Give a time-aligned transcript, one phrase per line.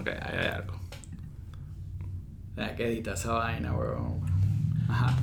[0.00, 0.74] Ok, ahí hay algo.
[2.56, 4.20] Hay que editar esa vaina, weón.
[4.88, 5.14] Ajá.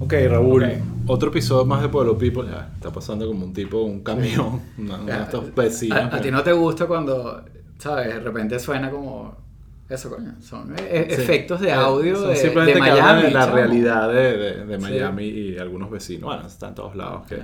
[0.00, 0.64] Ok, Raúl.
[0.64, 0.70] Ok.
[1.06, 2.44] Otro episodio más de Pueblo People.
[2.50, 4.60] Ya, está pasando como un tipo, un camión.
[4.78, 5.98] Una, una de estos vecinos.
[5.98, 7.44] A, a que- ti no te gusta cuando,
[7.78, 8.08] ¿sabes?
[8.14, 9.36] De repente suena como.
[9.88, 10.34] Eso, coño.
[10.42, 11.22] Son e- Sí.
[11.22, 13.22] efectos de Eh, audio son de, simplemente de que hablan Miami.
[13.22, 13.56] de la chamo.
[13.56, 14.82] realidad de, de- de Sí.
[14.82, 16.24] Miami y algunos vecinos.
[16.24, 17.40] Bueno, están en todos lados que Ok.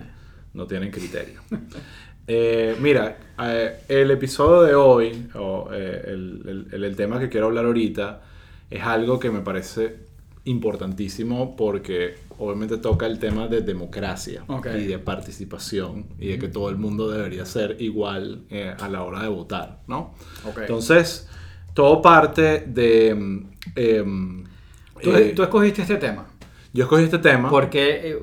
[0.54, 1.40] No tienen criterio.
[2.26, 7.48] Eh, mira, eh, el episodio de hoy, o eh, el, el- el- tema que quiero
[7.48, 8.22] hablar ahorita,
[8.70, 9.96] es algo que me parece
[10.44, 14.42] importantísimo porque obviamente toca el tema de democracia
[14.78, 18.44] y de participación y de que todo el mundo debería ser igual
[18.80, 20.14] a la hora de votar, ¿no?
[20.46, 20.60] Ok.
[20.60, 21.28] Entonces,
[21.74, 23.08] todo parte de...
[23.76, 24.44] em,
[25.02, 26.26] ¿Tú, tú escogiste este tema.
[26.72, 27.50] yo escogí este tema.
[27.50, 28.18] Porque.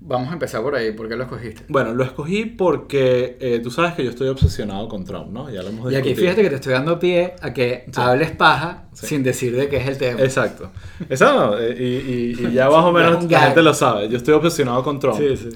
[0.00, 0.92] Vamos a empezar por ahí.
[0.92, 1.62] ¿Por qué lo escogiste?
[1.68, 5.50] Bueno, lo escogí porque eh, tú sabes que yo estoy obsesionado con Trump, ¿no?
[5.50, 6.16] Ya lo hemos Y aquí discutido.
[6.32, 8.00] fíjate que te estoy dando pie a que Sí.
[8.00, 9.06] hables paja Sí.
[9.06, 10.20] sin decir de qué es el tema.
[10.22, 10.70] Exacto.
[11.08, 11.58] Exacto.
[11.60, 14.08] eh, Y, y- y ya más o menos la gente lo sabe.
[14.08, 15.18] Yo estoy obsesionado con Trump.
[15.18, 15.48] Sí, sí.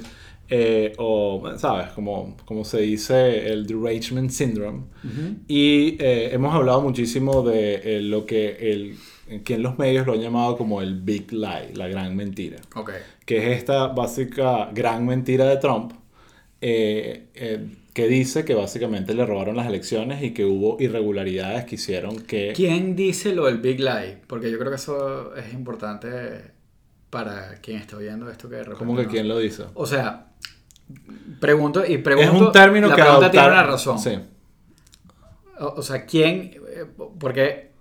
[0.55, 1.89] Eh, o, ¿sabes?
[1.93, 4.83] Como, como se dice el derangement syndrome.
[5.49, 8.97] Y eh, hemos hablado muchísimo de lo que el,
[9.45, 12.59] que en los medios lo han llamado como el big lie, la gran mentira.
[12.75, 12.91] Ok.
[13.25, 15.93] que es esta básica gran mentira de Trump,
[16.61, 21.75] eh, eh, que dice que básicamente le robaron las elecciones y que hubo irregularidades que
[21.77, 22.53] hicieron que...
[22.55, 24.19] ¿Quién dice lo del Big Lie?
[24.27, 26.09] Porque yo creo que eso es importante
[27.11, 29.65] para quien está oyendo esto que de repente ¿Cómo que no- quién lo dice?
[29.75, 30.33] O sea,
[31.41, 32.33] pregunto y pregunto.
[32.35, 33.99] es un término la que pregunta tiene adoptaron- una razón.
[33.99, 34.19] Sí.
[35.61, 36.53] O, o sea, ¿quién?
[36.69, 36.87] eh,
[37.19, 37.72] Porque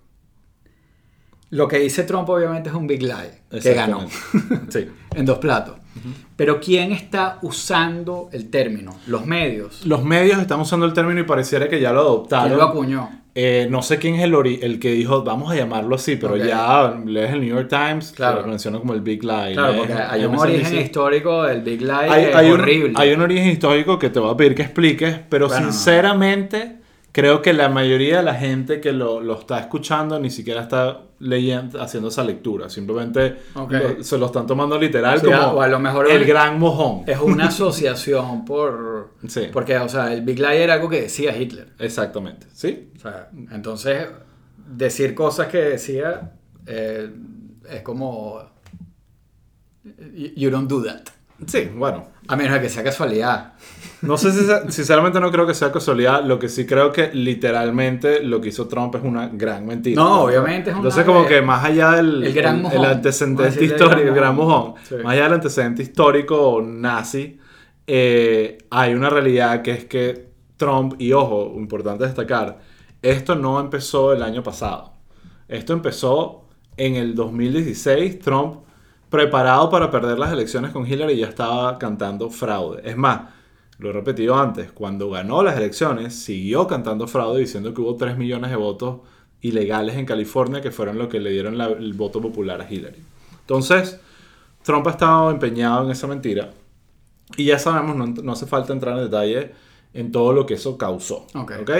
[1.52, 4.06] lo que dice Trump obviamente es un Big Lie que ganó.
[4.68, 4.88] Sí.
[5.14, 5.76] en dos platos.
[6.36, 8.96] Pero ¿quién está usando el término?
[9.06, 9.84] Los medios.
[9.86, 12.48] Los medios están usando el término y pareciera que ya lo adoptaron.
[12.48, 13.10] ¿Quién lo acuñó?
[13.34, 16.34] Eh, no sé quién es el, ori- el que dijo, vamos a llamarlo así, pero
[16.34, 16.40] Ok.
[16.44, 18.42] ya lees el New York Times, Claro.
[18.42, 19.52] lo menciona como el Big Lie.
[19.54, 22.92] Claro, porque hay un origen histórico del Big Lie hay, que es hay un, horrible.
[22.96, 25.72] hay un origen histórico que te voy a pedir que expliques, pero Bueno, no.
[25.72, 26.81] sinceramente
[27.12, 31.02] creo que la mayoría de la gente que lo, lo está escuchando ni siquiera está
[31.18, 32.68] leyendo, haciendo esa lectura.
[32.70, 36.24] Simplemente lo- se lo están tomando literal O sea, como o a lo mejor el
[36.24, 37.04] gran mojón.
[37.06, 39.10] Es una asociación por...
[39.28, 39.48] Sí.
[39.52, 41.68] Porque, o sea, el Big Lie era algo que decía Hitler.
[41.78, 42.90] Exactamente, ¿sí?
[42.96, 44.08] O sea, entonces,
[44.56, 46.32] decir cosas que decía
[46.66, 47.10] eh,
[47.70, 48.40] es como...
[50.36, 51.02] You don't do that.
[51.46, 52.06] Sí, bueno.
[52.28, 53.54] A menos que sea casualidad.
[54.02, 56.24] No sé si, sinceramente no creo que sea casualidad.
[56.24, 60.00] Lo que sí creo que literalmente lo que hizo Trump es una gran mentira.
[60.00, 63.48] No, obviamente es una- Entonces como que más allá del El gran el- el antecedente
[63.64, 64.68] histórico, el gran mojón.
[64.70, 64.94] mojón, Sí.
[65.02, 67.38] más allá del antecedente histórico nazi,
[67.86, 72.60] eh, hay una realidad que es que Trump, y ojo, importante destacar,
[73.02, 74.92] esto no empezó el año pasado.
[75.48, 76.44] Esto empezó
[76.76, 78.20] en el 2016.
[78.20, 78.60] Trump,
[79.12, 82.82] preparado para perder las elecciones con Hillary, ya estaba cantando fraude.
[82.84, 83.20] Es más,
[83.78, 88.16] lo he repetido antes, cuando ganó las elecciones, siguió cantando fraude diciendo que hubo 3
[88.18, 89.00] millones de votos
[89.42, 93.02] ilegales en California que fueron lo que le dieron la- el voto popular a Hillary.
[93.40, 94.00] Entonces,
[94.62, 96.50] Trump ha estado empeñado en esa mentira.
[97.36, 99.52] Y ya sabemos, no, no hace falta entrar en detalle
[99.94, 101.26] en todo lo que eso causó.
[101.34, 101.52] Ok.
[101.62, 101.70] ¿ok?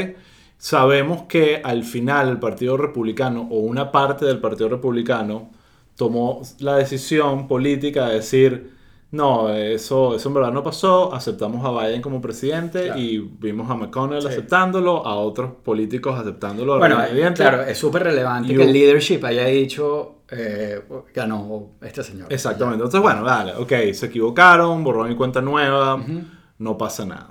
[0.59, 5.51] Sabemos que al final el Partido Republicano o una parte del Partido Republicano
[5.97, 8.73] tomó la decisión política de decir,
[9.11, 12.99] no, eso, eso en verdad no pasó, aceptamos a Biden como presidente Claro.
[13.01, 14.29] y vimos a McConnell Sí.
[14.29, 16.79] aceptándolo, a otros políticos aceptándolo.
[16.79, 16.97] Bueno,
[17.35, 20.81] claro, es súper relevante Y que el leadership haya dicho eh,
[21.15, 22.33] ganó este señor.
[22.33, 22.77] Exactamente.
[22.77, 26.23] Entonces, bueno, dale, ok, se equivocaron, borrón y cuenta nueva, Ujú.
[26.59, 27.29] no pasa nada.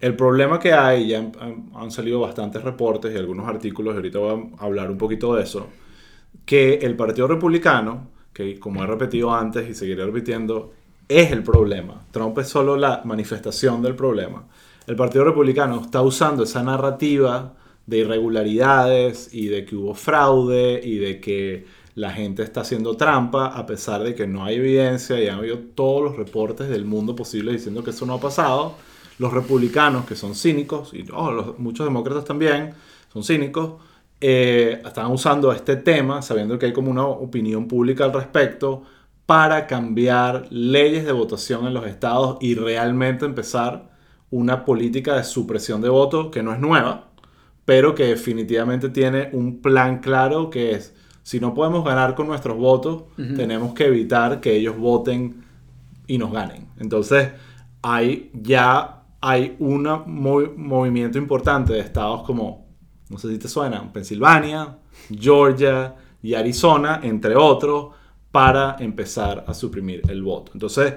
[0.00, 4.18] El problema que hay, ya han- han salido bastantes reportes y algunos artículos, y ahorita
[4.18, 5.68] voy a hablar un poquito de eso,
[6.46, 10.72] que el Partido Republicano, que como he repetido antes y seguiré repitiendo,
[11.08, 12.06] es el problema.
[12.10, 14.44] Trump es solo la manifestación del problema.
[14.86, 17.54] El Partido Republicano está usando esa narrativa
[17.86, 21.66] de irregularidades y de que hubo fraude y de que
[21.96, 25.58] la gente está haciendo trampa a pesar de que no hay evidencia y han habido
[25.58, 28.74] todos los reportes del mundo posible diciendo que eso no ha pasado.
[29.18, 32.74] Los republicanos, que son cínicos, y oh, muchos demócratas también
[33.12, 33.74] son cínicos,
[34.20, 38.82] eh, están usando este tema, sabiendo que hay como una opinión pública al respecto,
[39.26, 43.90] para cambiar leyes de votación en los estados y realmente empezar
[44.30, 47.08] una política de supresión de votos que no es nueva,
[47.64, 52.56] pero que definitivamente tiene un plan claro que es, si no podemos ganar con nuestros
[52.56, 55.44] votos, tenemos que evitar que ellos voten
[56.06, 56.68] y nos ganen.
[56.78, 57.30] Entonces,
[57.82, 59.88] hay ya hay un
[60.56, 62.65] movimiento importante de estados como,
[63.08, 67.88] no sé si te suena, Pensilvania, Georgia y Arizona, entre otros,
[68.30, 70.52] para empezar a suprimir el voto.
[70.54, 70.94] Entonces,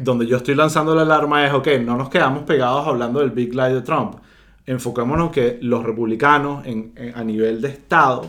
[0.00, 3.54] donde yo estoy lanzando la alarma es, ok, no nos quedamos pegados hablando del Big
[3.54, 4.16] Lie de Trump.
[4.66, 6.64] Enfocémonos que los republicanos
[7.14, 8.26] a nivel de Estado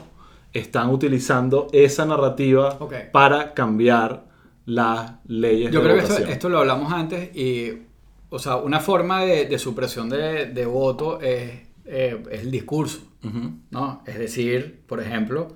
[0.54, 2.78] están utilizando esa narrativa
[3.12, 4.26] para cambiar
[4.66, 7.84] las leyes yo creo que esto, lo hablamos antes y,
[8.30, 11.52] o sea, una forma de, supresión de, voto es,
[11.86, 13.02] eh, el discurso,
[13.72, 14.04] ¿no?
[14.06, 15.56] Es decir, por ejemplo,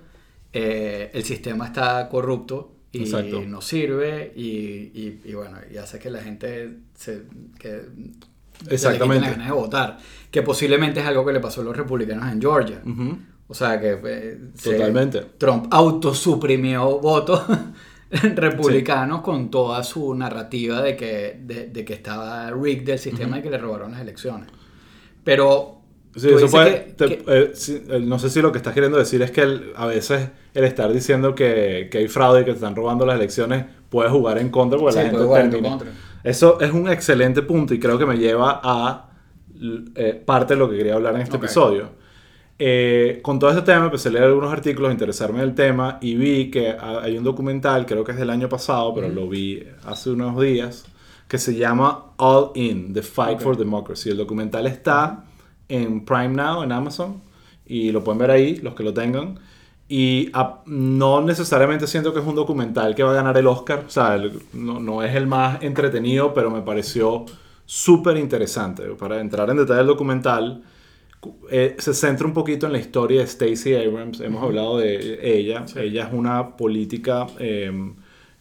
[0.54, 3.06] eh, el sistema está corrupto y
[3.48, 7.24] no sirve y, y, bueno, y hace que la gente se...
[7.58, 7.84] Que,
[8.68, 9.30] Exactamente.
[9.30, 9.98] ganas de votar.
[10.30, 12.82] Que posiblemente es algo que le pasó a los republicanos en Georgia.
[13.48, 15.22] O sea que eh, Totalmente.
[15.38, 17.44] Trump autosuprimió votos
[18.12, 23.50] republicanos con toda su narrativa de que, de, que estaba rigged del sistema y que
[23.50, 24.50] le robaron las elecciones.
[25.24, 25.79] Pero
[26.16, 29.86] Sí, eso puede, eh, no sé si lo que estás queriendo decir es que a
[29.86, 33.66] veces el estar diciendo que, que, hay fraude y que te están robando las elecciones
[33.90, 35.78] puede jugar en contra porque la gente termina.
[36.24, 39.10] Eso es un excelente punto y creo que me lleva a
[39.96, 41.90] eh, parte de lo que quería hablar en este episodio.
[42.58, 46.16] Eh, con todo este tema empecé a leer algunos artículos, interesarme en el tema y
[46.16, 50.10] vi que hay un documental, creo que es del año pasado, pero lo vi hace
[50.10, 50.86] unos días,
[51.28, 54.10] que se llama All In, The Fight for Democracy.
[54.10, 55.24] El documental está
[55.70, 57.22] en Prime Now, en Amazon,
[57.66, 59.40] y lo pueden ver ahí, los que lo tengan.
[59.88, 60.32] Y
[60.68, 64.22] no necesariamente siento que es un documental que va a ganar el Oscar, o sea,
[64.54, 67.26] no, no, es el más entretenido, pero me pareció
[67.66, 68.84] súper interesante.
[69.00, 70.64] Para entrar en detalle del documental,
[71.50, 75.66] eh, se centra un poquito en la historia de Stacey Abrams, hemos hablado de ella,
[75.76, 77.96] ella es una política em,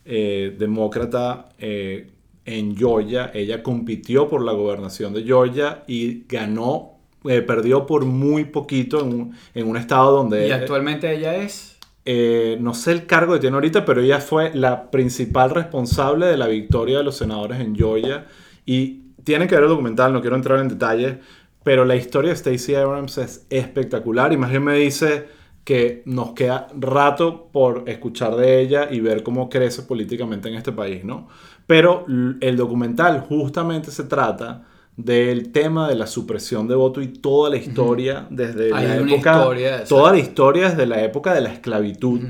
[0.04, 2.10] eh, demócrata eh,
[2.44, 8.44] en Georgia, ella compitió por la gobernación de Georgia y ganó eh, perdió por muy
[8.44, 10.47] poquito en un, en un, estado donde...
[10.47, 11.79] ¿Y actualmente ella es?
[12.05, 16.37] Eh, no sé el cargo que tiene ahorita, pero ella fue la principal responsable de
[16.37, 18.26] la victoria de los senadores en Georgia.
[18.65, 21.17] Y tienen que ver el documental, no quiero entrar en detalles,
[21.65, 24.32] pero la historia de Stacey Abrams es espectacular.
[24.32, 25.26] Y más bien me dice
[25.65, 30.73] que nos queda rato por escuchar de ella y ver cómo crece políticamente en este
[30.73, 31.29] país, ¿no?
[31.67, 32.06] Pero
[32.41, 34.68] el documental justamente se trata
[34.98, 39.48] del tema de la supresión de voto y toda la historia desde la época
[39.88, 42.20] toda la historia desde la época de la esclavitud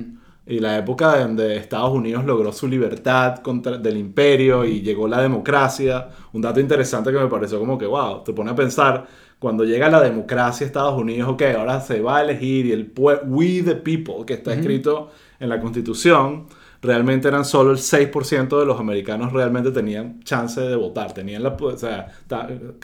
[0.47, 5.21] y la época donde Estados Unidos logró su libertad contra del imperio y llegó la
[5.21, 6.09] democracia.
[6.33, 9.07] Un dato interesante que me pareció como que wow te pone a pensar
[9.39, 12.93] cuando llega la democracia a Estados Unidos ok ahora se va a elegir y el
[13.27, 15.11] we the people que está escrito
[15.41, 16.47] en la constitución
[16.81, 21.51] realmente eran solo el 6% de los americanos realmente tenían chance de votar, tenían la,
[21.51, 22.07] o sea,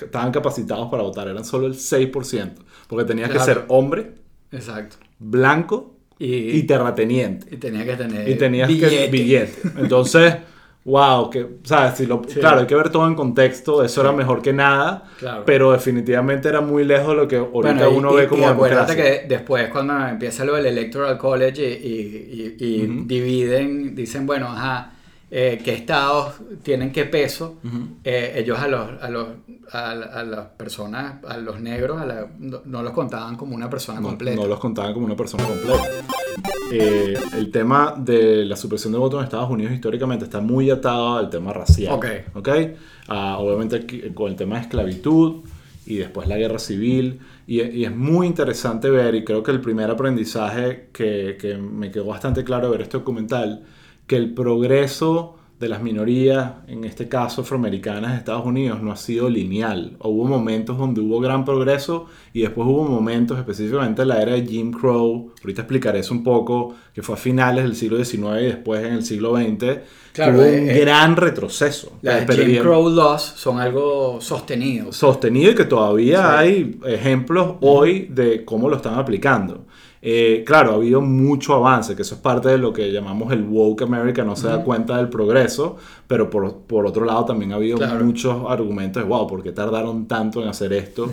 [0.01, 2.53] estaban capacitados para votar, eran solo el 6%,
[2.89, 4.13] porque tenías que ser hombre,
[4.51, 4.97] Exacto.
[5.19, 7.55] blanco y, terrateniente.
[7.55, 9.55] Y tenía que tener y tenías Que, billete.
[9.79, 10.37] Entonces
[10.85, 11.95] wow, que, ¿sabes?
[11.97, 15.05] Si lo, Claro, hay que ver todo en contexto, eso era mejor que nada,
[15.47, 19.25] pero definitivamente era muy lejos de lo que ahorita uno ve como y acuérdate que
[19.29, 24.94] después cuando empieza lo del Electoral College y, y, dividen, dicen, bueno, ajá,
[25.37, 27.57] eh, qué estados tienen qué peso,
[28.05, 29.27] eh, ellos a los, a los
[29.73, 32.01] a, las personas, a los negros,
[32.39, 34.41] no, los contaban como una persona completa.
[34.41, 35.83] No los contaban como una persona completa.
[36.71, 41.17] Eh, el tema de la supresión de votos en Estados Unidos históricamente está muy atado
[41.17, 41.95] al tema racial.
[41.95, 42.07] Ok.
[42.35, 42.77] ¿okay?
[43.09, 45.43] Ah, obviamente con el tema de esclavitud
[45.85, 47.19] y después la guerra civil.
[47.49, 51.91] Y, y, es muy interesante ver, y creo que el primer aprendizaje que, que me
[51.91, 53.65] quedó bastante claro ver este documental,
[54.07, 58.97] que el progreso de las minorías, en este caso afroamericanas de Estados Unidos, no ha
[58.97, 59.97] sido lineal.
[60.01, 64.45] Hubo momentos donde hubo gran progreso y después hubo momentos, específicamente en la era de
[64.45, 68.45] Jim Crow, ahorita explicaré eso un poco, que fue a finales del siglo XIX y
[68.47, 69.65] después en el siglo XX,
[70.19, 71.99] hubo un eh, eh, gran retroceso.
[72.03, 74.93] Las Jim Crow laws son algo sostenido.
[74.93, 79.67] Sostenido y que todavía hay ejemplos hoy de cómo lo están aplicando.
[80.07, 83.43] Eh, claro, ha habido mucho avance, que eso es parte de lo que llamamos el
[83.43, 87.57] woke America, no se da cuenta del progreso, pero por, por, otro lado también ha
[87.57, 91.11] habido muchos argumentos de, wow, ¿por qué tardaron tanto en hacer esto?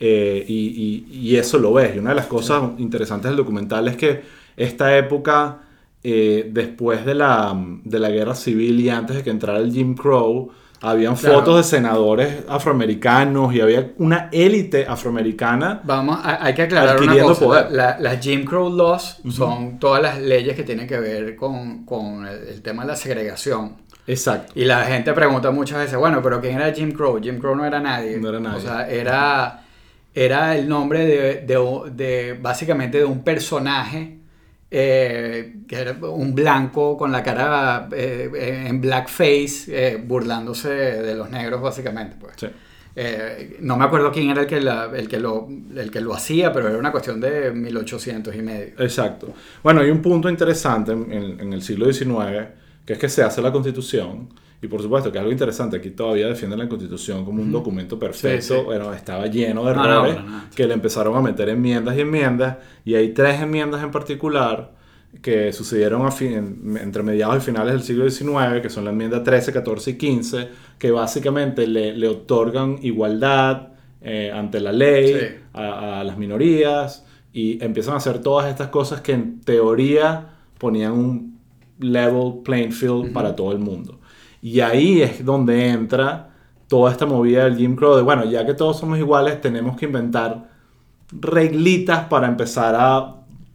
[0.00, 1.94] Eh, y, y, eso lo ves.
[1.94, 4.22] Y una de las cosas interesantes del documental es que
[4.56, 5.60] esta época,
[6.02, 9.94] eh, después de la, de la guerra civil y antes de que entrara el Jim
[9.94, 10.50] Crow,
[10.82, 15.80] habían fotos de senadores afroamericanos y había una élite afroamericana.
[15.84, 17.70] Vamos, hay que aclarar una cosa.
[17.70, 22.60] las Jim Crow laws son todas las leyes que tienen que ver con, con el,
[22.62, 23.76] tema de la segregación.
[24.06, 24.52] Exacto.
[24.56, 27.20] Y la gente pregunta muchas veces, bueno, pero ¿quién era Jim Crow?
[27.22, 28.18] Jim Crow no era nadie.
[28.18, 28.58] No era nadie.
[28.58, 29.62] O sea, era,
[30.12, 34.21] era el nombre de, de- de- básicamente de un personaje
[34.74, 41.28] eh, que era un blanco con la cara eh, en blackface, eh, burlándose de los
[41.30, 42.16] negros básicamente.
[42.18, 42.32] Pues.
[42.36, 42.46] Sí.
[42.96, 46.14] Eh, no me acuerdo quién era el que, la- el, que lo, el que lo
[46.14, 48.74] hacía, pero era una cuestión de 1800 y medio.
[48.78, 49.32] Exacto.
[49.62, 52.48] Bueno, hay un punto interesante en- en el siglo XIX,
[52.86, 54.28] que es que se hace la constitución,
[54.62, 58.54] y por supuesto que algo interesante, aquí todavía defienden la constitución como un documento perfecto,
[58.54, 58.64] Sí, sí.
[58.64, 60.50] bueno, estaba lleno de No, no, errores, para nada.
[60.54, 64.72] que le empezaron a meter enmiendas y enmiendas, y hay tres enmiendas en particular
[65.20, 69.22] que sucedieron a fin- entre mediados y finales del siglo XIX, que son la enmienda
[69.22, 73.68] 13, 14 y 15, que básicamente le, le otorgan igualdad
[74.00, 75.26] eh, ante la ley Sí.
[75.54, 80.28] a, a las minorías y empiezan a hacer todas estas cosas que en teoría
[80.58, 81.38] ponían un
[81.78, 83.98] level playing field para todo el mundo.
[84.42, 86.28] Y ahí es donde entra
[86.68, 89.86] toda esta movida del Jim Crow de, bueno, ya que todos somos iguales, tenemos que
[89.86, 90.48] inventar
[91.20, 93.14] reglitas para empezar a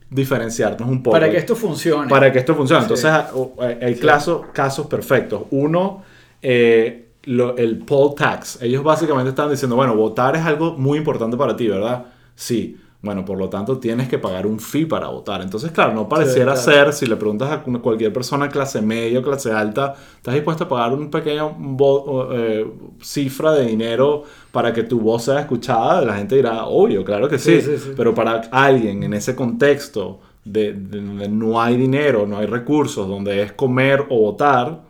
[0.10, 1.14] diferenciarnos un poco.
[1.14, 2.10] Para que esto funcione.
[2.10, 2.84] Para que esto funcione.
[2.84, 5.44] Entonces ha- o- hay hay casos, casos perfectos.
[5.52, 6.04] Uno,
[6.42, 8.62] eh, lo- el poll tax.
[8.62, 12.06] Ellos básicamente están diciendo, bueno, votar es algo muy importante para ti, ¿verdad?
[12.36, 12.78] Sí.
[13.00, 15.42] Bueno, por lo tanto tienes que pagar un fee para votar.
[15.42, 16.60] Entonces, claro, no pareciera claro.
[16.62, 20.64] ser, si le preguntas a una- cualquier persona clase media o clase alta, ¿estás dispuesto
[20.64, 22.66] a pagar un pequeño vo- o, eh,
[23.02, 26.02] cifra de dinero para que tu voz sea escuchada?
[26.02, 27.62] La gente dirá, obvio, claro que sí.
[27.62, 27.94] Sí, sí, sí.
[27.96, 33.52] Pero para alguien en ese contexto de, no hay dinero, no hay recursos, donde es
[33.52, 34.82] comer o votar,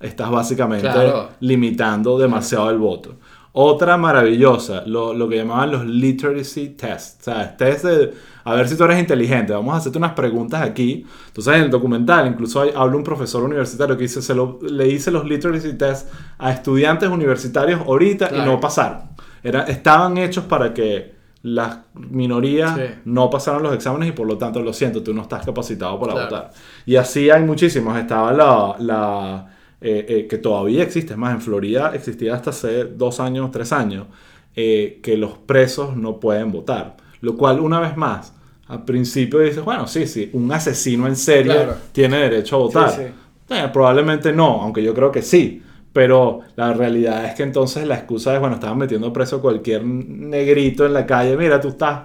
[0.00, 1.28] estás básicamente Claro.
[1.40, 3.16] limitando demasiado el voto.
[3.52, 7.26] Otra maravillosa, lo, lo que llamaban los literacy tests.
[7.26, 8.12] O sea, test de
[8.44, 9.52] a ver si tú eres inteligente.
[9.52, 11.04] Vamos a hacerte unas preguntas aquí.
[11.26, 14.88] Entonces, en el documental, incluso hay- habla un profesor universitario que dice: se lo, le
[14.88, 19.02] hice los literacy tests a estudiantes universitarios ahorita y no pasaron.
[19.42, 22.82] Era, estaban hechos para que las minorías Sí.
[23.06, 26.12] no pasaron los exámenes y por lo tanto, lo siento, tú no estás capacitado para
[26.12, 26.28] Claro.
[26.30, 26.50] votar.
[26.86, 27.96] Y así hay muchísimos.
[27.98, 29.46] Estaba la, la
[29.80, 33.72] eh, eh, que todavía existe, es más, en Florida existía hasta hace dos años, tres
[33.72, 34.06] años,
[34.54, 36.96] eh, que los presos no pueden votar.
[37.20, 38.34] Lo cual, una vez más,
[38.68, 41.74] al principio dices, bueno, sí, sí, un asesino en serie Claro.
[41.92, 42.90] tiene derecho a votar.
[42.90, 43.02] Sí,
[43.48, 43.54] sí.
[43.72, 45.62] Probablemente no, aunque yo creo que sí.
[45.92, 49.84] Pero la realidad es que entonces la excusa es, bueno, estaban metiendo preso a cualquier
[49.84, 51.36] negrito en la calle.
[51.36, 52.02] Mira, tú estás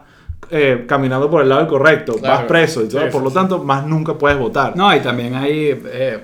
[0.50, 2.36] eh, caminando por el lado correcto, Claro.
[2.40, 2.84] vas preso.
[2.84, 3.02] Y todo.
[3.02, 4.76] Sí, por lo tanto, más nunca puedes votar.
[4.76, 6.20] No, y también hay eh,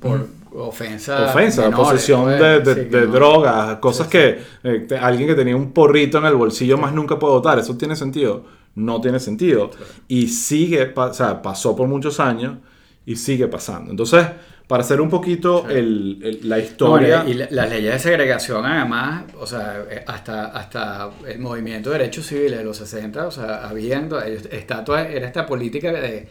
[0.00, 0.26] por
[0.58, 1.30] ofensa.
[1.30, 4.84] Ofensa, menores, posesión pues, de, de- sí, que de no- drogas, cosas Sí, que eh,
[4.88, 7.58] te- alguien que tenía un porrito en el bolsillo más nunca puede votar.
[7.58, 8.44] ¿Eso tiene sentido?
[8.74, 9.70] No tiene sentido.
[10.08, 12.58] Y sigue, o sea, pasó por muchos años
[13.04, 13.90] y sigue pasando.
[13.90, 14.26] Entonces,
[14.66, 17.22] para hacer un poquito el- el- la historia...
[17.22, 21.90] No, y la- las leyes de segregación, además, o sea, eh, hasta, hasta el movimiento
[21.90, 26.28] de derechos civiles de los 60, o sea, habiendo, era esta política de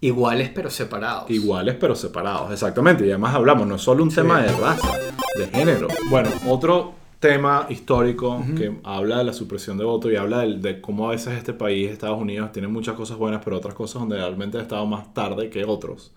[0.00, 1.30] iguales pero separados.
[1.30, 3.06] Iguales pero separados, exactamente.
[3.06, 4.90] Y además hablamos, no es solo un tema de raza,
[5.38, 5.88] de género.
[6.10, 10.80] Bueno, otro tema histórico que habla de la supresión de voto y habla del- de,
[10.80, 14.16] cómo a veces este país, Estados Unidos, tiene muchas cosas buenas, pero otras cosas donde
[14.16, 16.12] realmente ha estado más tarde que otros.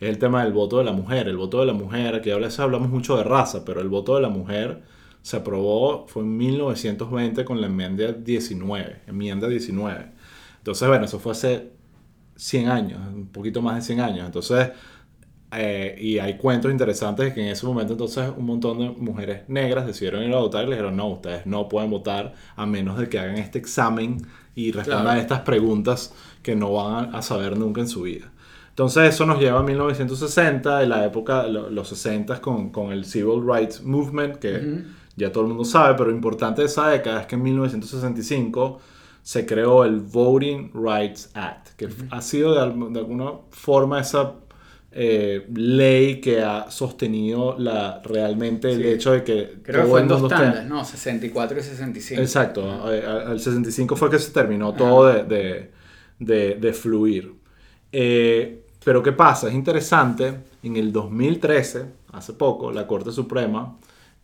[0.00, 1.28] Es el tema del voto de la mujer.
[1.28, 4.16] El voto de la mujer, aquí a veces hablamos mucho de raza, pero el voto
[4.16, 4.82] de la mujer
[5.22, 9.02] se aprobó, fue en 1920 con la enmienda 19.
[9.06, 10.06] Enmienda 19.
[10.58, 11.70] Entonces, bueno, eso fue hace
[12.40, 14.24] 100 años, un poquito más de 100 años.
[14.26, 14.70] Entonces,
[15.52, 19.42] eh, y hay cuentos interesantes de que en ese momento entonces un montón de mujeres
[19.48, 22.98] negras decidieron ir a votar y le dijeron, no, ustedes no pueden votar a menos
[22.98, 24.18] de que hagan este examen
[24.54, 25.20] y respondan Claro.
[25.20, 28.30] estas preguntas que no van a, saber nunca en su vida.
[28.68, 33.04] Entonces eso nos lleva a 1960, de la época, lo- los 60 con, con el
[33.04, 34.82] Civil Rights Movement, que Ujú.
[35.16, 38.80] ya todo el mundo sabe, pero lo importante de esa década es que en 1965
[39.22, 44.34] se creó el Voting Rights Act, que ha sido de, de alguna forma esa
[44.92, 48.88] eh, ley que ha sostenido la, realmente el Sí.
[48.88, 50.84] hecho de que Creo que fue el en dos tandas, ¿no?
[50.84, 52.20] 64 y 65.
[52.20, 55.70] Exacto, eh, al 65 fue que se terminó todo de, de-
[56.18, 57.34] de- de fluir.
[57.92, 59.48] Eh, pero ¿qué pasa?
[59.48, 63.76] Es interesante, en el 2013, hace poco, la Corte Suprema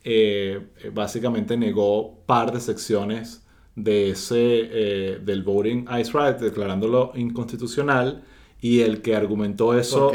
[0.04, 3.45] eh, eh, básicamente negó par de secciones
[3.76, 8.24] de ese, eh, del Voting Rights Right, declarándolo inconstitucional,
[8.60, 10.12] y el que argumentó eso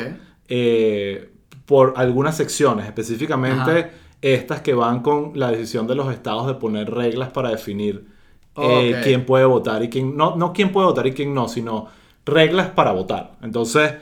[0.50, 1.30] eh,
[1.66, 3.90] por algunas secciones, específicamente Ajá.
[4.22, 8.08] estas que van con la decisión de los estados de poner reglas para definir
[8.58, 11.88] eh, quién puede votar y quién no, no quién puede votar y quién no, sino
[12.26, 13.38] reglas para votar.
[13.42, 13.94] Entonces,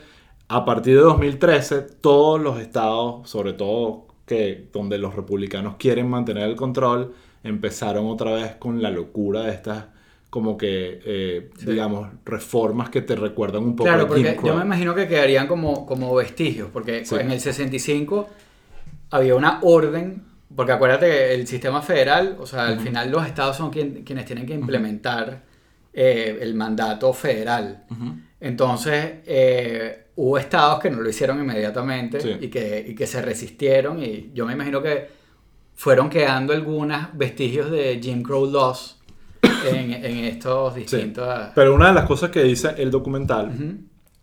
[0.48, 6.50] a partir de 2013, todos los estados, sobre todo que donde los republicanos quieren mantener
[6.50, 7.14] el control,
[7.44, 9.86] empezaron otra vez con la locura de estas
[10.30, 14.94] como que, eh, digamos, reformas que te recuerdan un poco Claro, porque yo me imagino
[14.94, 17.16] que quedarían como, como vestigios, porque Sí.
[17.16, 18.30] en el 65
[19.10, 20.22] había una orden,
[20.56, 24.26] porque acuérdate que el sistema federal, o sea, al final los estados son quien- quienes
[24.26, 25.42] tienen que implementar
[25.92, 27.86] eh, el mandato federal.
[28.40, 32.38] Entonces, eh, hubo estados que no lo hicieron inmediatamente Sí.
[32.40, 35.08] y, que, y que se resistieron y yo me imagino que
[35.80, 38.98] fueron quedando algunos vestigios de Jim Crow laws
[39.66, 40.82] en, en estos Sí.
[40.82, 41.26] distintos...
[41.56, 43.78] Pero una de las cosas que dice el documental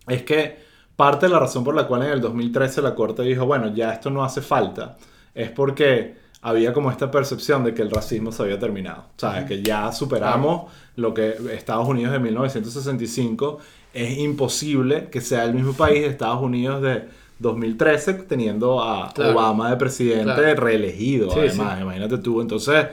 [0.07, 0.55] es que
[0.95, 3.91] parte de la razón por la cual en el 2013 la corte dijo, bueno, ya
[3.91, 4.97] esto no hace falta,
[5.33, 9.05] es porque había como esta percepción de que el racismo se había terminado.
[9.15, 13.57] O sea, que ya superamos lo que Estados Unidos de 1965.
[13.95, 17.05] Es imposible que sea el mismo país de Estados Unidos de
[17.39, 19.33] 2013 teniendo a Claro.
[19.33, 20.61] Obama de presidente Claro.
[20.61, 21.83] reelegido, Sí, además, sí.
[21.83, 22.41] imagínate tú.
[22.41, 22.85] Entonces,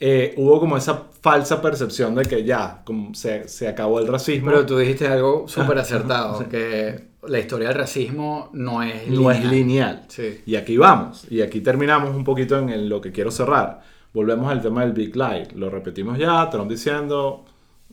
[0.00, 4.50] eh, hubo como esa falsa percepción de que ya como se, se acabó el racismo.
[4.50, 9.44] Pero tú dijiste algo súper acertado, que la historia del racismo no es no es
[9.44, 10.04] lineal.
[10.08, 10.40] Sí.
[10.44, 11.24] Y aquí vamos.
[11.30, 13.82] Y aquí terminamos un poquito en el- lo que quiero cerrar.
[14.12, 15.48] Volvemos al tema del Big Lie.
[15.54, 17.44] Lo repetimos ya, Trump diciendo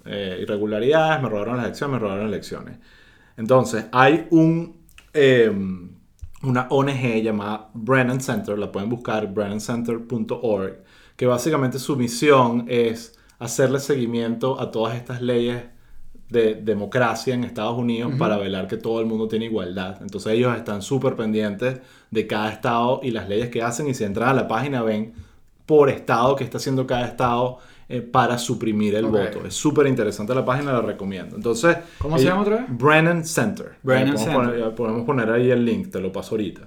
[0.05, 2.77] eh, irregularidades, me robaron las elecciones, me robaron las elecciones.
[3.37, 4.77] Entonces, hay un,
[5.13, 5.51] eh,
[6.43, 10.84] una ONG llamada Brennan Center, la pueden buscar, brennancenter.org,
[11.15, 15.63] que básicamente su misión es hacerle seguimiento a todas estas leyes
[16.29, 19.98] de democracia en Estados Unidos para velar que todo el mundo tiene igualdad.
[20.01, 21.79] Entonces ellos están súper pendientes
[22.12, 25.13] de cada estado y las leyes que hacen y si entran a la página ven
[25.65, 27.58] por estado que está haciendo cada estado
[27.89, 29.46] eh, para suprimir el voto.
[29.46, 31.36] Es súper interesante la página, la recomiendo.
[31.36, 32.65] Entonces, ¿Cómo se llama otra vez?
[32.69, 33.74] Brennan Center.
[33.84, 34.60] Brennan podemos, Center.
[34.60, 36.62] Poner, podemos poner ahí el link, te lo paso ahorita.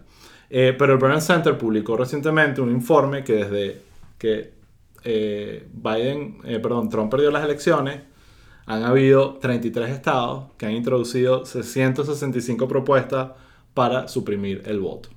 [0.51, 3.81] Eh, pero el Brennan Center publicó recientemente un informe que desde
[4.19, 4.53] que
[5.05, 8.01] eh, Biden, eh, perdón, Trump perdió las elecciones,
[8.67, 13.31] han habido 33 estados que han introducido 665 propuestas
[13.75, 15.09] para suprimir el voto.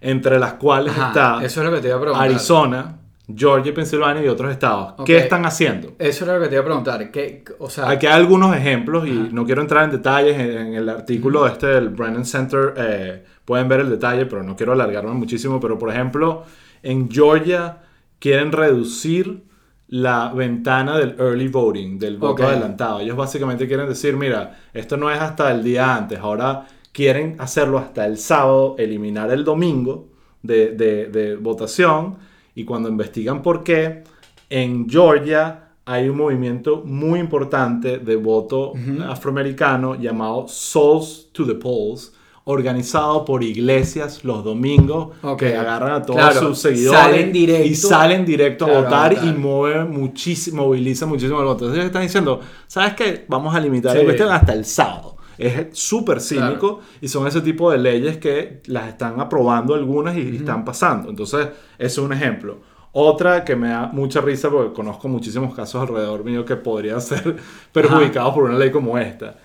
[0.00, 2.28] Entre las cuales Ajá, está eso es lo que te iba a preguntar.
[2.28, 2.98] Arizona,
[3.34, 4.94] Georgia, Pensilvania y otros estados.
[5.04, 5.92] ¿Qué están haciendo?
[5.98, 7.10] Eso era lo que te iba a preguntar.
[7.10, 10.74] ¿Qué, o sea, Aquí hay algunos ejemplos y no quiero entrar en detalles en, en
[10.74, 12.74] el artículo este del Brennan Center.
[12.76, 15.60] eh, pueden ver el detalle, pero no quiero alargarme muchísimo.
[15.60, 16.44] Pero por ejemplo,
[16.82, 17.78] en Georgia
[18.18, 19.42] quieren reducir
[19.88, 23.00] la ventana del early voting, del voto adelantado.
[23.00, 27.78] Ellos básicamente quieren decir, mira, esto no es hasta el día antes, ahora quieren hacerlo
[27.78, 30.08] hasta el sábado, eliminar el domingo
[30.42, 32.16] de, de- de votación
[32.54, 34.04] y cuando investigan por qué,
[34.50, 38.72] en Georgia hay un movimiento muy importante de voto
[39.08, 42.12] afroamericano llamado Souls to the Polls,
[42.44, 45.38] organizado por iglesias los domingos Ok.
[45.38, 49.12] que agarran a todos Claro, sus seguidores salen directo- y salen directo Claro, a votar
[49.24, 51.64] y mueven muchísimo, movilizan muchísimo el voto.
[51.66, 53.24] Entonces están diciendo, ¿sabes qué?
[53.28, 53.98] Vamos a limitar Sí.
[53.98, 55.11] la cuestión hasta el sábado.
[55.38, 60.36] Es súper cínico y son ese tipo de leyes que las están aprobando algunas y,
[60.36, 61.10] están pasando.
[61.10, 62.58] Entonces, eso es un ejemplo.
[62.92, 67.36] Otra que me da mucha risa porque conozco muchísimos casos alrededor mío que podrían ser
[67.72, 69.36] perjudicados por una ley como esta.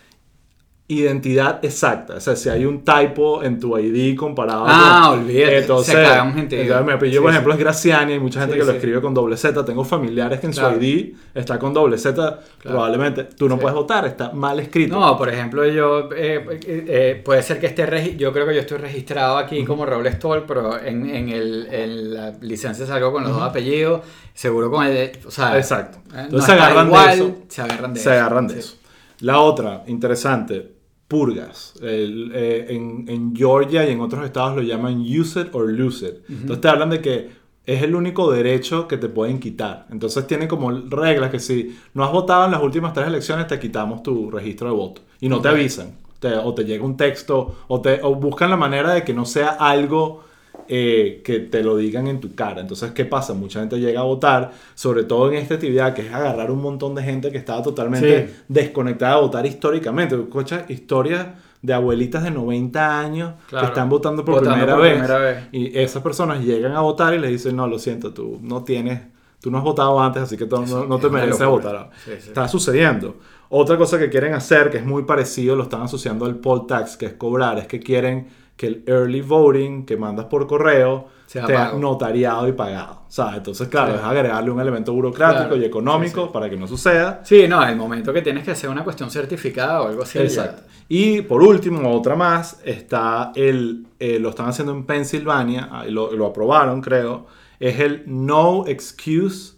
[0.89, 2.13] Identidad exacta.
[2.15, 6.00] O sea, si hay un typo en tu ID comparado Ah, con- olvídate, Entonces, se
[6.21, 7.36] un entonces mi apellido, Sí, por sí.
[7.36, 8.13] ejemplo, es Graciani.
[8.13, 9.65] Hay mucha gente Sí, que lo escribe con doble Z.
[9.65, 10.78] Tengo familiares que en Claro.
[10.78, 12.39] su ID está con doble Z.
[12.63, 14.06] Probablemente tú no puedes votar.
[14.06, 14.97] Está mal escrito.
[14.97, 18.62] No, por ejemplo, yo eh, eh, eh, puede ser que esté yo creo que yo
[18.62, 23.23] estoy registrado aquí como Raúl Stoll, pero en, en, el, en la licencia salgo con
[23.23, 25.97] los dos apellidos, seguro con el, o sea, Exacto.
[26.15, 27.36] Entonces no se agarran de eso.
[27.50, 28.19] se agarran de se eso.
[28.19, 28.76] agarran de eso.
[29.19, 30.76] La otra, interesante,
[31.07, 31.73] purgas.
[31.81, 36.05] El, eh, en, en Georgia y en otros estados lo llaman use it or lose
[36.05, 36.15] it.
[36.29, 37.29] Entonces te hablan de que
[37.65, 39.87] es el único derecho que te pueden quitar.
[39.91, 43.59] Entonces tienen como reglas que si no has votado en las últimas tres elecciones te
[43.59, 45.01] quitamos tu registro de voto.
[45.19, 45.91] Y no te avisan.
[46.19, 49.25] Te- o te llega un texto o, te, o buscan la manera de que no
[49.25, 50.23] sea algo
[50.67, 52.61] eh, que te lo digan en tu cara.
[52.61, 53.33] Entonces, ¿qué pasa?
[53.33, 56.93] Mucha gente llega a votar, sobre todo en esta actividad, que es agarrar un montón
[56.95, 58.33] de gente que estaba totalmente Sí.
[58.47, 60.15] desconectada a votar históricamente.
[60.15, 61.27] Escuchas historias
[61.61, 63.65] de abuelitas de 90 años Claro.
[63.65, 65.37] que están votando por, Votando primera, por vez, primera vez.
[65.51, 69.01] Y esas personas llegan a votar y les dicen, no, lo siento, tú no tienes,
[69.41, 71.89] tú no has votado antes, así que tú no, no te mereces votar.
[72.05, 72.27] Sí, sí.
[72.29, 73.15] Está sucediendo.
[73.49, 76.97] Otra cosa que quieren hacer, que es muy parecido, lo están asociando al poll tax,
[76.97, 81.45] que es cobrar, es que quieren que el early voting que mandas por correo Sea
[81.45, 82.97] te notariado y pagado.
[83.09, 83.37] ¿sabes?
[83.37, 83.99] Entonces, claro, Sí.
[83.99, 85.55] es agregarle un elemento burocrático Claro.
[85.61, 86.33] y económico Sí, sí.
[86.33, 87.21] para que no suceda.
[87.23, 90.17] Sí, no, el momento que tienes que hacer una cuestión certificada o algo así.
[90.19, 90.63] ya- Exacto.
[90.89, 96.25] Y por último, otra más, está el, eh, lo están haciendo en Pensilvania, lo, lo
[96.25, 97.27] aprobaron creo,
[97.59, 99.55] es el No Excuse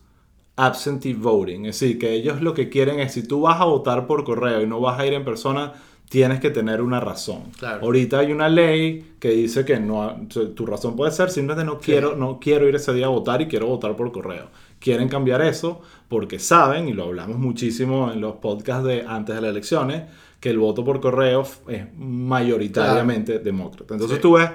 [0.55, 1.65] Absentee Voting.
[1.67, 4.62] Es decir, que ellos lo que quieren es si tú vas a votar por correo
[4.62, 5.73] y no vas a ir en persona,
[6.10, 7.43] tienes que tener una razón.
[7.58, 7.82] Claro.
[7.86, 10.15] Ahorita hay una ley que dice que no,
[10.56, 13.48] tu razón puede ser simplemente no quiero, no quiero ir ese día a votar y
[13.48, 14.48] quiero votar por correo.
[14.80, 19.41] Quieren cambiar eso porque saben, y lo hablamos muchísimo en los podcasts de antes de
[19.41, 20.04] las elecciones,
[20.39, 23.93] que el voto por correo es mayoritariamente demócrata.
[23.93, 24.22] Entonces Sí.
[24.22, 24.50] tú ves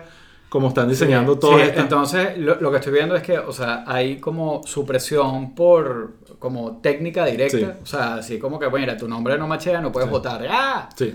[0.48, 1.80] cómo están diseñando Sí, todo sí, esto.
[1.80, 6.78] Entonces, lo, lo que estoy viendo es que, o sea, hay como supresión por como
[6.78, 7.58] técnica directa.
[7.58, 7.64] Sí.
[7.82, 10.12] O sea, así como que, bueno, mira, tu nombre no machea, no puedes Sí.
[10.12, 10.46] votar.
[10.50, 10.88] ¡Ah!
[10.96, 11.14] Sí,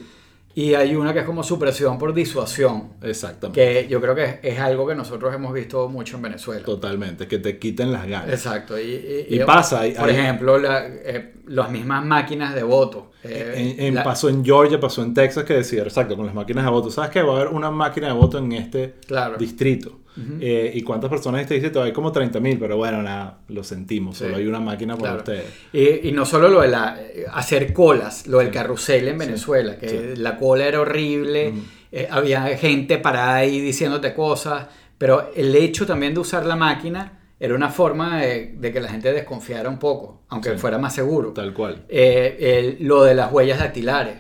[0.59, 2.89] Y hay una que es como supresión por disuasión.
[3.01, 3.59] exactamente.
[3.83, 6.63] Que yo creo que es, es algo que nosotros hemos visto mucho en Venezuela.
[6.65, 8.29] Totalmente, que te quiten las ganas.
[8.29, 8.77] Exacto.
[8.79, 13.11] Y, y- Y pasa, por hay- ejemplo, la- eh, las mismas máquinas de voto.
[13.23, 16.35] Eh, En, en- la- pasó en Georgia, pasó en Texas que decía, exacto, con las
[16.35, 16.89] máquinas de voto.
[16.91, 17.21] ¿Sabes qué?
[17.21, 19.37] Va a haber una máquina de voto en este Claro.
[19.37, 19.98] distrito.
[20.41, 21.81] Eh, ¿Y cuántas personas distrito?
[21.81, 24.17] Hay como 30 mil, pero bueno, nada, lo sentimos.
[24.17, 24.25] Sí.
[24.25, 25.17] Solo hay una máquina para Claro.
[25.19, 25.45] ustedes.
[25.71, 29.77] Y, y no solo lo de la, eh, hacer colas, lo del carrusel en Venezuela,
[29.77, 29.99] que Sí.
[30.17, 31.53] la cola era horrible,
[31.91, 34.67] eh, había gente parada ahí diciéndote cosas,
[34.97, 38.89] pero el hecho también de usar la máquina era una forma de, de que la
[38.89, 40.57] gente desconfiara un poco, aunque Sí.
[40.57, 41.31] fuera más seguro.
[41.31, 41.85] Tal cual.
[41.87, 44.15] Eh, el- lo de las huellas dactilares.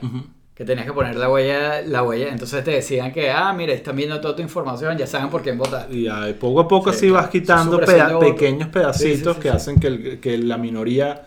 [0.59, 3.95] Que tenías que poner la huella, la huella, entonces te decían que, ah, mira, están
[3.95, 5.87] viendo toda tu información, ya saben por quién votar.
[5.89, 9.87] Y ah, poco a poco Sí, así vas quitando peda- pequeños pedacitos que hacen que,
[9.87, 11.25] el- que la minoría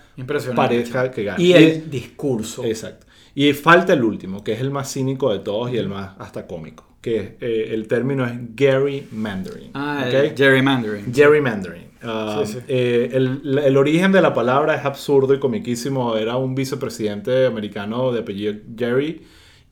[0.55, 1.43] parezca que gane.
[1.43, 2.63] Y el discurso.
[2.63, 3.07] Exacto.
[3.35, 6.47] Y falta el último, que es el más cínico de todos y el más hasta
[6.47, 9.71] cómico, que eh, el término es gerrymandering.
[9.73, 10.13] Ah, ¿ok?
[10.15, 11.15] el gerrymandering.
[11.15, 11.92] Gerrymandering.
[12.05, 12.59] Ah, Sí, sí.
[12.69, 16.17] eh, el, el origen de la palabra es absurdo y comiquísimo.
[16.17, 19.23] Era un vicepresidente americano de apellido Jerry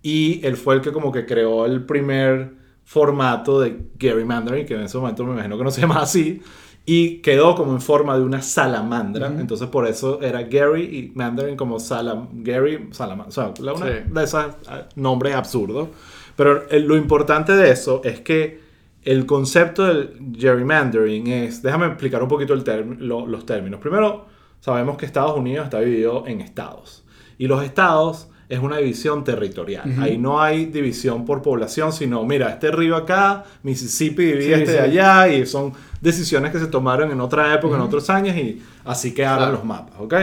[0.03, 2.53] y él fue el que como que creó el primer
[2.85, 6.41] formato de gerrymandering, que en ese momento me imagino que no se llama así,
[6.87, 9.29] y quedó como en forma de una salamandra.
[9.39, 13.29] Entonces por eso era Gary y Mandarin como salam Gary salamandra.
[13.29, 13.93] O sea, la- una Sí.
[14.11, 15.89] de esos ah, nombres absurdos.
[16.37, 18.59] Pero eh, lo importante de eso es que
[19.03, 23.81] el concepto del gerrymandering es, déjame explicar un poquito el term- lo- los términos.
[23.81, 24.27] Primero,
[24.61, 27.05] sabemos que Estados Unidos está dividido en estados.
[27.39, 29.95] Y los estados es una división territorial.
[30.01, 34.73] Ahí no hay división por población, sino, mira, este río acá, Mississippi divide Sí, este
[34.73, 38.61] de allá, y son decisiones que se tomaron en otra época, en otros años, y
[38.85, 39.53] así quedaron Claro.
[39.53, 40.15] los mapas, ¿ok?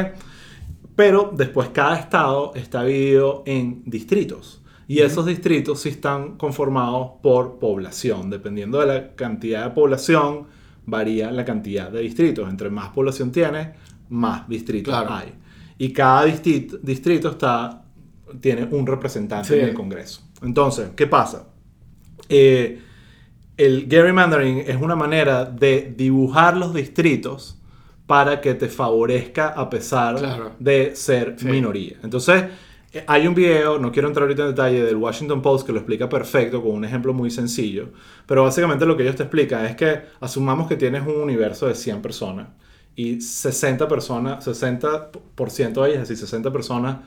[0.96, 4.62] Pero después cada estado está dividido en distritos.
[4.88, 8.30] Y esos distritos sí están conformados por población.
[8.30, 10.48] Dependiendo de la cantidad de población,
[10.86, 12.50] varía la cantidad de distritos.
[12.50, 13.70] Entre más población tienes,
[14.10, 15.14] más distritos Claro.
[15.14, 15.34] hay.
[15.78, 17.84] Y cada distrito, distrito está,
[18.40, 19.60] tiene un representante Sí.
[19.60, 20.22] en el Congreso.
[20.42, 21.48] Entonces, ¿qué pasa?
[22.30, 22.80] Eh,
[23.58, 27.60] el gerrymandering es una manera de dibujar los distritos
[28.06, 30.52] para que te favorezca a pesar Claro.
[30.60, 31.48] de ser Sí.
[31.48, 31.98] minoría.
[32.04, 32.46] Entonces,
[33.06, 36.08] hay un video, no quiero entrar ahorita en detalle, del Washington Post que lo explica
[36.10, 37.90] perfecto con un ejemplo muy sencillo,
[38.26, 41.76] pero básicamente lo que ellos te explican es que asumamos que tienes un universo de
[41.76, 42.48] 100 personas
[42.96, 46.98] y 60 personas, 60% de ellas, es decir, 60 personas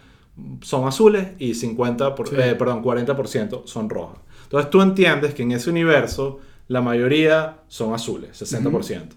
[0.60, 2.36] son azules y 50 por- Sí.
[2.38, 4.18] eh, perdón, 40% son rojas.
[4.44, 6.38] Entonces tú entiendes que en ese universo
[6.68, 9.16] la mayoría son azules, 60%.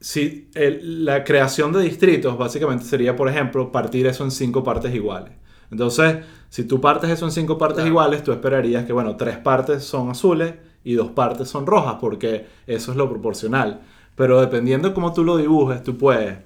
[0.00, 4.94] Si el- la creación de distritos básicamente sería, por ejemplo, partir eso en cinco partes
[4.94, 5.32] iguales.
[5.74, 7.88] Entonces, si tú partes eso en cinco partes Claro.
[7.90, 12.46] iguales, tú esperarías que, bueno, tres partes son azules y dos partes son rojas, porque
[12.66, 13.80] eso es lo proporcional.
[14.14, 16.38] Pero dependiendo de cómo tú lo dibujes, tú puedes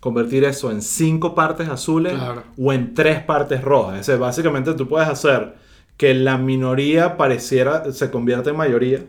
[0.00, 2.42] convertir eso en cinco partes azules Claro.
[2.62, 4.06] o en tres partes rojas.
[4.18, 5.54] Básicamente tú puedes hacer
[5.96, 9.00] que la minoría pareciera, se convierta en mayoría,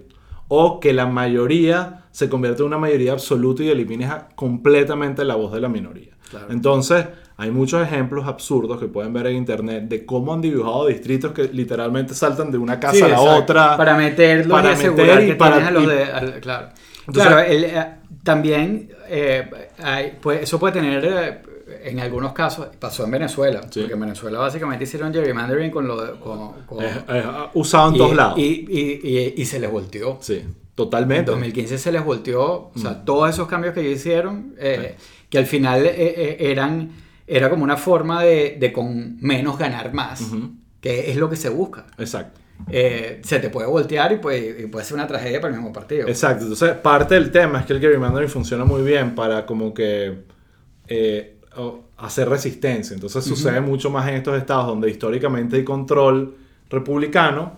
[0.47, 5.51] o que la mayoría se convierta en una mayoría absoluta y elimines completamente la voz
[5.51, 6.11] de la minoría.
[6.29, 6.47] Claro.
[6.49, 11.31] Entonces, hay muchos ejemplos absurdos que pueden ver en internet de cómo han dibujado distritos
[11.33, 13.35] que literalmente saltan de una casa Sí, a la exacto.
[13.35, 13.77] otra.
[13.77, 16.03] Para meterlo para y asegurar meter y que para- a los de...
[16.03, 16.67] al- claro.
[17.07, 17.85] Entonces- claro, el, eh,
[18.23, 19.49] también eh,
[19.83, 21.03] hay- pues, eso puede tener...
[21.05, 21.41] eh,
[21.83, 23.79] en algunos casos, pasó en Venezuela, Sí.
[23.81, 27.95] porque en Venezuela básicamente hicieron gerrymandering con lo de, con, con- Es- es usado en
[27.95, 28.37] y, todos lados.
[28.39, 30.17] Y, y- y- se les volteó.
[30.21, 31.31] sí, En totalmente.
[31.31, 33.05] 2015 se les volteó, o sea, Mm.
[33.05, 34.95] todos esos cambios que ellos hicieron, eh,
[35.29, 36.91] que al final eh, eh, eran,
[37.27, 40.31] era como una forma de, de con menos ganar más,
[40.81, 41.87] que es lo que se busca.
[41.97, 42.39] Exacto.
[42.69, 45.73] eh, se te puede voltear y puede, y puede ser una tragedia para el mismo
[45.73, 46.07] partido.
[46.07, 50.23] Exacto, entonces parte del tema es que el gerrymandering funciona muy bien para como que
[50.87, 51.37] eh,
[51.97, 52.93] hacer resistencia.
[52.93, 56.35] Entonces sucede mucho más en estos estados donde históricamente hay control
[56.69, 57.53] republicano,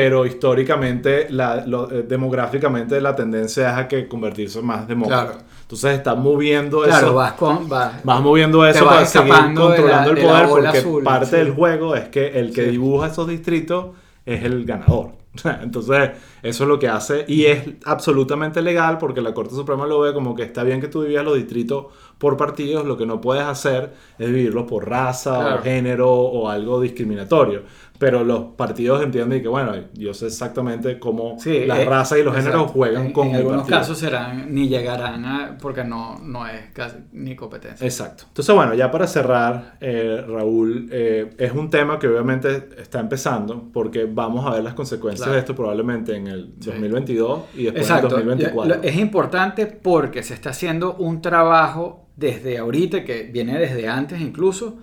[0.00, 5.32] pero históricamente, la, lo- eh, demográficamente la tendencia es a que convertirse en más demócrata.
[5.32, 5.44] Claro.
[5.62, 7.14] Entonces está moviendo Claro, eso.
[7.16, 7.68] vas con...
[7.68, 11.96] Vas, Vas moviendo eso para seguir controlando la- el poder porque azul, parte del juego
[11.96, 12.70] es que el que Sí.
[12.70, 13.86] dibuja esos distritos
[14.24, 15.10] es el ganador.
[15.62, 16.10] Entonces,
[16.42, 20.12] eso es lo que hace y es absolutamente legal porque la Corte Suprema lo ve
[20.14, 21.86] como que está bien que tú dividas los distritos
[22.18, 25.56] por partidos, lo que no puedes hacer es dividirlos por raza Claro.
[25.60, 27.62] o género o algo discriminatorio.
[27.98, 32.22] Pero los partidos entienden que, bueno, yo sé exactamente cómo Sí, las eh, razas y
[32.22, 32.72] los géneros exacto.
[32.72, 33.78] juegan en, con En el algunos partido.
[33.80, 37.84] casos serán, ni llegarán a, porque no, no es casi ni competencia.
[37.84, 38.24] Exacto.
[38.28, 43.64] Entonces, bueno, ya para cerrar, eh, Raúl, eh, es un tema que obviamente está empezando
[43.72, 45.32] porque vamos a ver las consecuencias Claro.
[45.34, 46.70] de esto probablemente en el Sí.
[46.70, 48.06] 2022 y después Exacto.
[48.06, 48.68] en el 2024.
[48.76, 53.88] Lo- lo- Es importante porque se está haciendo un trabajo desde ahorita, que viene desde
[53.88, 54.78] antes incluso,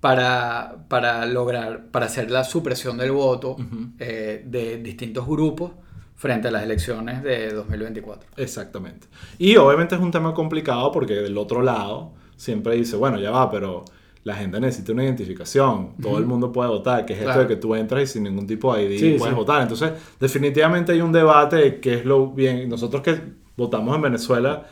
[0.00, 3.56] para, para lograr, para hacer la supresión del voto
[3.98, 5.72] eh, de distintos grupos
[6.14, 8.28] frente a las elecciones de 2024.
[8.36, 9.06] Exactamente.
[9.38, 13.50] Y obviamente es un tema complicado porque del otro lado siempre dice, bueno, ya va,
[13.50, 13.84] pero
[14.26, 17.54] la gente necesita una identificación, todo el mundo puede votar, que es esto de que
[17.54, 19.38] tú entras y sin ningún tipo de ID Sí, puedes sí.
[19.38, 19.62] votar.
[19.62, 22.68] Entonces, definitivamente hay un debate de qué es lo bien.
[22.68, 23.20] Nosotros que
[23.56, 24.66] votamos en Venezuela,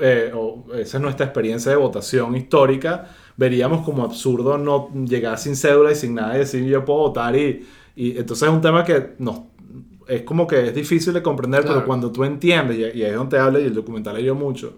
[0.00, 5.54] eh, o esa es nuestra experiencia de votación histórica, veríamos como absurdo no llegar sin
[5.54, 8.84] cédula y sin nada y decir yo puedo votar y, y entonces es un tema
[8.84, 9.40] que nos
[10.08, 11.76] es como que es difícil de comprender, Claro.
[11.76, 14.72] pero cuando tú entiendes, y, ahí es donde habla y el documental leyó mucho,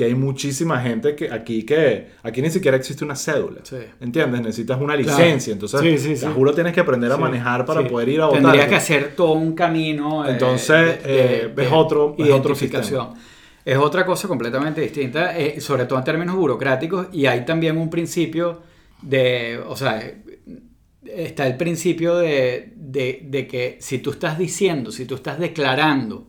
[0.00, 3.60] que hay muchísima gente que aquí que aquí ni siquiera existe una cédula.
[3.64, 3.76] Sí.
[4.00, 4.40] ¿Entiendes?
[4.40, 5.18] Necesitas una Claro.
[5.18, 5.52] licencia.
[5.52, 6.24] Entonces, Sí, sí, sí.
[6.24, 8.40] te juro tienes que aprender a manejar para poder ir a votar.
[8.40, 10.24] Tendrías que hacer todo un camino.
[10.26, 13.08] eh, Entonces, eh, es otro- es otro identificación.
[13.62, 17.90] Es otra cosa completamente distinta, eh, sobre todo en términos burocráticos, y hay también un
[17.90, 18.62] principio
[19.02, 20.02] de, o sea,
[21.04, 26.28] está el principio de, de- de que si tú estás diciendo, si tú estás declarando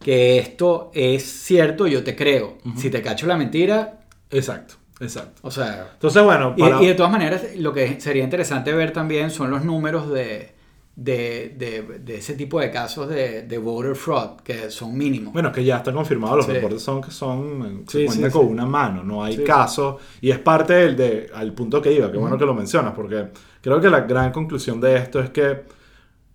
[0.00, 2.58] que esto es cierto, yo te creo.
[2.76, 5.40] Si te cacho la mentira, Exacto, exacto.
[5.42, 8.92] o sea, Entonces, bueno, y, para- y de todas maneras, lo que sería interesante ver
[8.92, 10.52] también son los números de,
[10.96, 15.32] de, de- de ese tipo de casos de, voter fraud, que son mínimos.
[15.32, 16.52] Bueno, que ya está confirmado, los Sí.
[16.52, 20.30] reportes son que son, se Sí, cuenta sí, con una mano, no hay casos, y
[20.30, 23.28] es parte del de, al punto que iba, qué bueno que lo mencionas, porque
[23.60, 25.62] creo que la gran conclusión de esto es que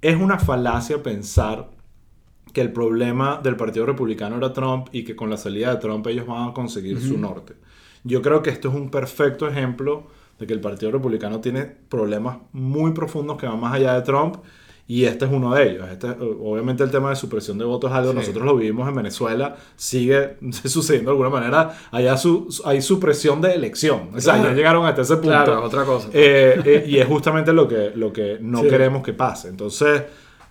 [0.02, 1.70] es una falacia pensar
[2.56, 6.08] que el problema del Partido Republicano era Trump y que con la salida de Trump
[6.08, 7.54] ellos van a conseguir su norte.
[8.06, 10.04] Yo creo que esto es un perfecto ejemplo
[10.40, 14.38] de que el Partido Republicano tiene problemas muy profundos que van más allá de Trump
[14.88, 15.86] y este es uno de ellos.
[15.90, 18.18] Este, obviamente el tema de supresión de votos es algo, Sí.
[18.20, 23.42] nosotros lo vivimos en Venezuela, sigue sucediendo de alguna manera, allá su, su- hay supresión
[23.42, 24.50] de elección, o sea, Claro.
[24.52, 25.30] ya llegaron hasta ese punto.
[25.32, 26.08] Claro, otra cosa.
[26.14, 28.70] Eh, eh, y es justamente lo que, lo que no Sí.
[28.70, 29.50] queremos que pase.
[29.50, 30.04] Entonces,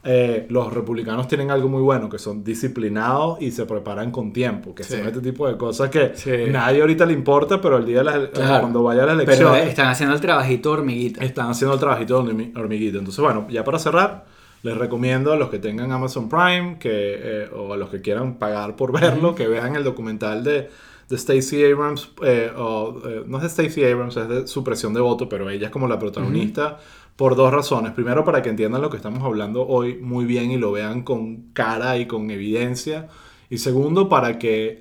[0.04, 4.74] eh, los republicanos tienen algo muy bueno, que son disciplinados y se preparan con tiempo,
[4.74, 4.96] que Sí.
[4.98, 6.30] son este tipo de cosas que Sí.
[6.50, 8.60] nadie ahorita le importa, pero el día de la, Claro.
[8.60, 11.24] cuando vaya a la Pero elección, están haciendo el trabajito hormiguita.
[11.24, 12.98] están haciendo el trabajito hormiguita.
[12.98, 14.24] Entonces, bueno, ya para cerrar,
[14.62, 18.34] les recomiendo a los que tengan Amazon Prime que, eh, o a los que quieran
[18.34, 20.70] pagar por verlo, que vean el documental de,
[21.08, 25.00] de Stacey Abrams, eh, o, eh, no es de Stacey Abrams, es de supresión de
[25.00, 26.78] voto, pero ella es como la protagonista.
[27.16, 27.92] Por dos razones.
[27.92, 31.52] Primero, para que entiendan lo que estamos hablando hoy muy bien y lo vean con
[31.52, 33.08] cara y con evidencia.
[33.48, 34.80] Y segundo, para que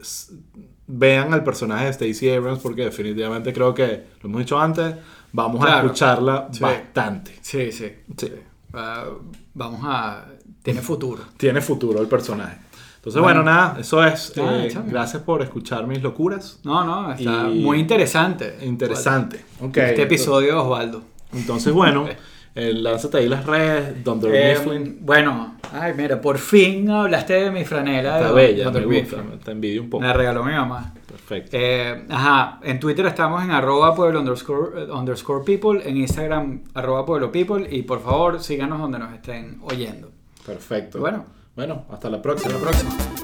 [0.87, 4.95] vean al personaje de Stacey Abrams, porque definitivamente creo que, lo hemos dicho antes,
[5.31, 5.85] vamos a Claro.
[5.87, 6.59] escucharla Sí.
[6.59, 7.37] bastante.
[7.41, 7.91] Sí, sí.
[8.17, 8.31] Sí.
[8.73, 9.05] Ah,
[9.53, 10.25] vamos a...
[10.63, 11.21] Tiene futuro.
[11.37, 12.57] Tiene futuro el personaje.
[12.95, 13.41] Entonces, Bueno.
[13.43, 14.35] bueno, nada, eso es.
[14.37, 16.59] Nada, Eh, gracias por escuchar mis locuras.
[16.63, 18.57] No, no, está Y- muy interesante.
[18.63, 19.43] Interesante.
[19.61, 19.77] Ok.
[19.77, 21.03] Este episodio Osvaldo.
[21.35, 22.05] Entonces, bueno,
[22.55, 24.97] eh, lánzate ahí las redes, Don Eh, Mifflin.
[25.01, 28.17] bueno, ay, mira, por fin hablaste de mi franela.
[28.17, 30.01] Está de bella, me gusta, te envidio un poco.
[30.01, 30.93] Me la regaló mi mamá.
[31.07, 31.49] Perfecto.
[31.59, 37.05] Eh, ajá, en Twitter estamos en arroba pueblo underscore, eh, underscore people, en Instagram arroba
[37.05, 40.11] pueblo people y por favor síganos donde nos estén oyendo.
[40.45, 40.99] Perfecto.
[40.99, 41.25] Bueno.
[41.55, 42.55] Bueno, hasta la próxima.
[42.55, 43.22] Hasta la próxima.